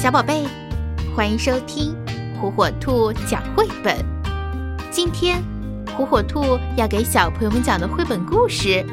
[0.00, 0.46] 小宝贝，
[1.12, 1.92] 欢迎收听
[2.40, 3.96] 火火兔讲绘本。
[4.92, 5.42] 今天，
[5.96, 8.86] 火火兔要给小朋友们讲的绘本故事，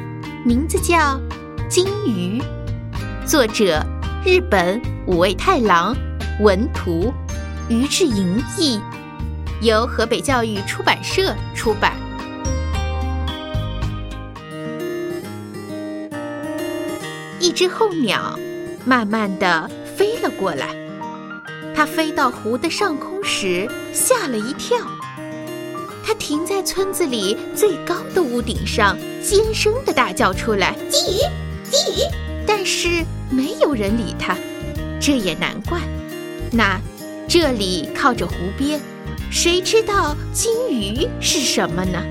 [0.44, 0.96] 名字叫
[1.68, 2.42] 《金鱼》，
[3.24, 3.86] 作者
[4.24, 5.96] 日本五味太郎，
[6.40, 7.14] 文图
[7.68, 8.80] 于志莹译，
[9.62, 11.92] 由河北教育出版社出版。
[17.38, 18.36] 一只候鸟
[18.84, 20.85] 慢慢地飞了过来。
[21.76, 24.78] 它飞到湖的上空时，吓了一跳。
[26.02, 31.20] 它停在村子里最高的屋顶上，尖声地大叫出来：“金鱼，
[31.70, 31.98] 金鱼！”
[32.48, 34.34] 但是没有人理它。
[34.98, 35.78] 这也难怪。
[36.50, 36.80] 那
[37.28, 38.80] 这里靠着湖边，
[39.30, 42.02] 谁知道金鱼是什么呢？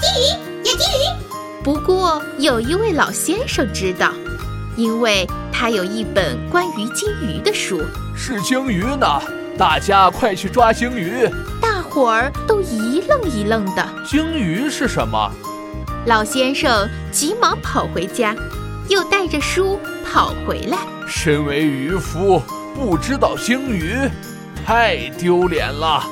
[0.00, 1.64] 金鱼，有金鱼。
[1.64, 4.12] 不过有一位老先生知道。
[4.76, 7.82] 因为他有一本关于鲸鱼的书，
[8.16, 9.06] 是鲸鱼呢！
[9.58, 11.28] 大家快去抓鲸鱼！
[11.60, 13.86] 大伙儿都一愣一愣的。
[14.06, 15.30] 鲸鱼是什么？
[16.06, 18.34] 老先生急忙跑回家，
[18.88, 19.78] 又带着书
[20.10, 20.78] 跑回来。
[21.06, 22.42] 身为渔夫，
[22.74, 23.94] 不知道鲸鱼，
[24.64, 26.02] 太丢脸了！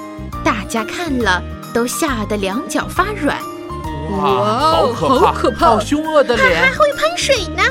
[0.45, 3.39] 大家看了都吓得两脚发软。
[4.11, 5.27] 哇，好可怕！
[5.27, 5.67] 好可怕！
[5.67, 7.63] 好凶恶的脸，还会喷水呢！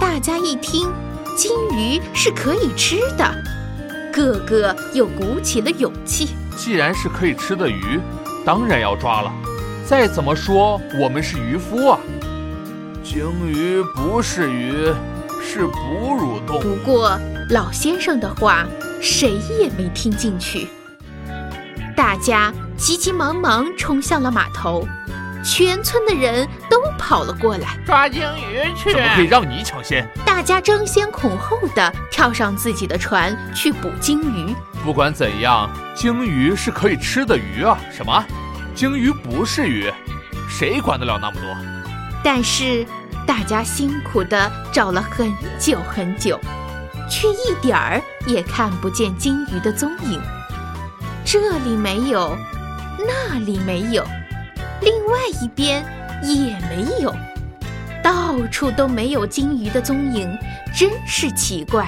[0.00, 0.88] 大家一听，
[1.36, 3.34] 金鱼是可以吃的，
[4.12, 6.30] 个个又鼓起了勇气。
[6.56, 8.00] 既然是可以吃的鱼，
[8.44, 9.32] 当然要抓了。
[9.86, 11.98] 再怎么说，我们是渔夫啊。
[13.02, 14.92] 鲸鱼不是鱼，
[15.42, 16.60] 是哺乳动物。
[16.60, 17.18] 不过
[17.50, 18.66] 老先生的话，
[19.00, 20.68] 谁也没听进去。
[21.94, 24.86] 大家急急忙忙冲向了码头。
[25.46, 28.92] 全村的人都跑了过来，抓鲸鱼去！
[28.92, 30.04] 怎么可以让你抢先？
[30.26, 34.52] 大家争先恐后的跳上自己的船去捕鲸鱼。
[34.84, 37.78] 不管怎样，鲸鱼是可以吃的鱼啊！
[37.92, 38.24] 什么？
[38.74, 39.88] 鲸鱼不是鱼？
[40.48, 41.56] 谁管得了那么多？
[42.24, 42.84] 但是
[43.24, 46.40] 大家辛苦的找了很久很久，
[47.08, 50.20] 却一点儿也看不见鲸鱼的踪影。
[51.24, 52.36] 这里没有，
[52.98, 54.04] 那里没有。
[55.06, 55.84] 另外一边
[56.20, 57.14] 也没有，
[58.02, 60.36] 到处都没有金鱼的踪影，
[60.76, 61.86] 真是奇怪。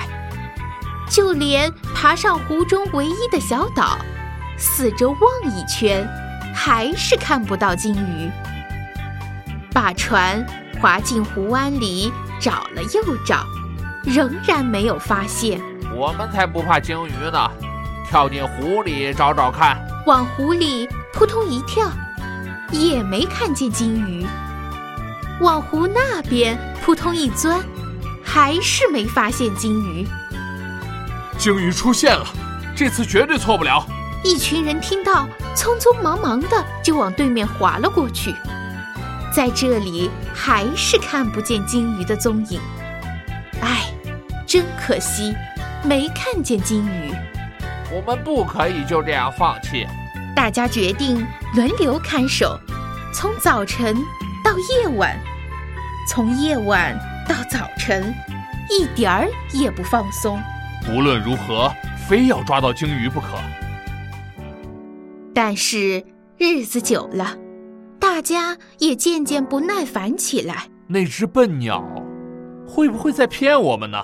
[1.10, 3.98] 就连爬上湖中唯一的小岛，
[4.56, 6.08] 四周望一圈，
[6.54, 8.30] 还是看不到金鱼。
[9.72, 10.46] 把船
[10.80, 13.44] 划进湖湾里，找了又找，
[14.04, 15.60] 仍然没有发现。
[15.92, 17.50] 我们才不怕鲸鱼呢！
[18.08, 19.76] 跳进湖里找找看。
[20.06, 21.90] 往湖里扑通一跳。
[22.70, 24.26] 也没看见金鱼，
[25.40, 27.60] 往湖那边扑通一钻，
[28.22, 30.06] 还是没发现金鱼。
[31.38, 32.26] 鲸鱼出现了，
[32.76, 33.86] 这次绝对错不了。
[34.22, 38.34] 一群人听到，匆匆忙忙的就往对面划了过去。
[39.32, 42.60] 在这里还是看不见金鱼的踪影，
[43.62, 43.92] 唉，
[44.46, 45.34] 真可惜，
[45.84, 47.14] 没看见金鱼。
[47.90, 49.86] 我们不可以就这样放弃。
[50.34, 52.58] 大家决定轮流看守，
[53.12, 53.96] 从早晨
[54.44, 55.18] 到夜晚，
[56.08, 56.96] 从夜晚
[57.28, 58.14] 到早晨，
[58.70, 60.40] 一点儿也不放松。
[60.90, 61.72] 无论如何，
[62.08, 63.26] 非要抓到鲸鱼不可。
[65.34, 66.04] 但是
[66.36, 67.36] 日子久了，
[67.98, 70.68] 大家也渐渐不耐烦起来。
[70.86, 71.84] 那只笨鸟，
[72.66, 74.02] 会不会在骗我们呢？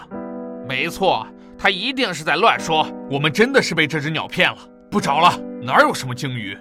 [0.69, 1.27] 没错，
[1.57, 2.87] 它一定是在乱说。
[3.11, 4.59] 我们真的是被这只鸟骗了，
[4.91, 5.39] 不找了。
[5.65, 6.57] 哪有什么鲸鱼？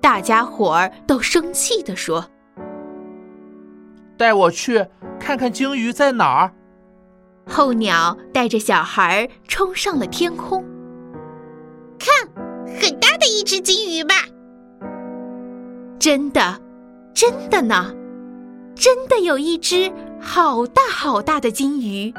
[0.00, 2.24] 大家伙儿都生气地说
[4.16, 4.86] ：“带我去
[5.18, 6.52] 看看鲸鱼在哪儿。”
[7.50, 10.64] 候鸟带着小孩冲上了天空，
[11.98, 12.28] 看，
[12.80, 14.14] 很大的一只鲸鱼吧？
[15.98, 16.60] 真的，
[17.12, 17.92] 真的呢，
[18.76, 22.14] 真的有一只好大好大的鲸鱼。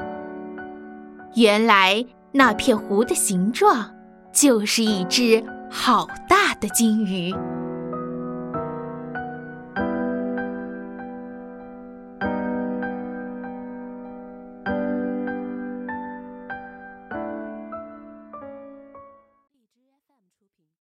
[1.36, 3.90] 原来那片湖的形状
[4.34, 5.42] 就是一只。
[5.74, 7.34] 好大的金鱼！